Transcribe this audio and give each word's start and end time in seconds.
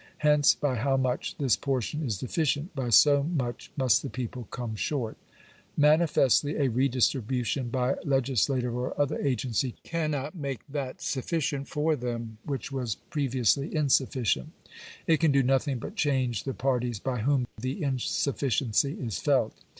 Hence, 0.17 0.55
by 0.55 0.77
how 0.77 0.97
much 0.97 1.37
this 1.37 1.55
portion 1.55 2.03
is 2.03 2.17
deficient, 2.17 2.73
by 2.73 2.89
so 2.89 3.21
much 3.21 3.69
must 3.77 4.01
the 4.01 4.09
people 4.09 4.45
come 4.49 4.75
short. 4.75 5.15
Manifestly 5.77 6.55
a 6.55 6.71
re 6.71 6.87
distribution 6.87 7.69
by 7.69 7.93
legislative 8.03 8.73
or 8.75 8.99
other 8.99 9.19
agency 9.19 9.75
cannot 9.83 10.33
make 10.33 10.61
that 10.67 11.03
sufficient 11.03 11.67
for 11.67 11.95
them 11.95 12.39
which 12.43 12.71
was 12.71 12.95
pre 13.11 13.29
viously 13.29 13.71
insufficient. 13.71 14.51
It 15.05 15.17
can 15.19 15.31
do 15.31 15.43
nothing 15.43 15.77
but 15.77 15.95
change 15.95 16.45
the 16.45 16.55
parties 16.55 16.99
hj 17.01 17.21
whom 17.21 17.45
the 17.59 17.83
insufficiency 17.83 18.93
is 18.93 19.19
felt. 19.19 19.53